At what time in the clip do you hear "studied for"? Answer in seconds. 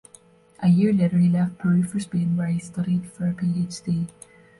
2.57-3.27